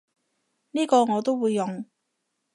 [0.71, 1.85] 呢個我都會用